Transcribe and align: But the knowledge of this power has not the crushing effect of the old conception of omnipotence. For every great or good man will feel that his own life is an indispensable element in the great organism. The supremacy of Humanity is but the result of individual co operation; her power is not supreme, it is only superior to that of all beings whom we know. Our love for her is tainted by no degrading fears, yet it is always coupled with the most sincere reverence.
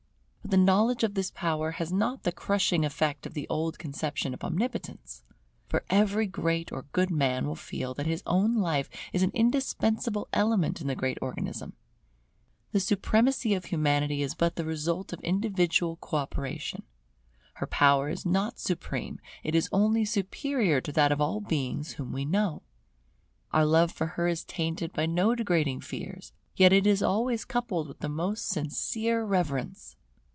But 0.43 0.57
the 0.57 0.65
knowledge 0.65 1.03
of 1.05 1.13
this 1.13 1.31
power 1.31 1.71
has 1.73 1.93
not 1.93 2.23
the 2.23 2.31
crushing 2.33 2.83
effect 2.83 3.25
of 3.25 3.33
the 3.35 3.47
old 3.47 3.79
conception 3.79 4.33
of 4.33 4.43
omnipotence. 4.43 5.23
For 5.69 5.85
every 5.89 6.27
great 6.27 6.73
or 6.73 6.81
good 6.91 7.09
man 7.09 7.45
will 7.47 7.55
feel 7.55 7.93
that 7.93 8.05
his 8.07 8.21
own 8.25 8.55
life 8.55 8.89
is 9.13 9.23
an 9.23 9.31
indispensable 9.33 10.27
element 10.33 10.81
in 10.81 10.87
the 10.87 10.95
great 10.95 11.17
organism. 11.21 11.71
The 12.73 12.81
supremacy 12.81 13.53
of 13.53 13.65
Humanity 13.65 14.21
is 14.21 14.35
but 14.35 14.55
the 14.57 14.65
result 14.65 15.13
of 15.13 15.21
individual 15.21 15.95
co 15.97 16.17
operation; 16.17 16.83
her 17.53 17.67
power 17.67 18.09
is 18.09 18.25
not 18.25 18.59
supreme, 18.59 19.21
it 19.43 19.55
is 19.55 19.69
only 19.71 20.03
superior 20.03 20.81
to 20.81 20.91
that 20.91 21.13
of 21.13 21.21
all 21.21 21.39
beings 21.39 21.93
whom 21.93 22.11
we 22.11 22.25
know. 22.25 22.63
Our 23.53 23.63
love 23.63 23.91
for 23.91 24.07
her 24.17 24.27
is 24.27 24.43
tainted 24.43 24.91
by 24.91 25.05
no 25.05 25.33
degrading 25.33 25.79
fears, 25.81 26.33
yet 26.57 26.73
it 26.73 26.85
is 26.85 27.01
always 27.01 27.45
coupled 27.45 27.87
with 27.87 27.99
the 27.99 28.09
most 28.09 28.47
sincere 28.49 29.23
reverence. 29.23 29.95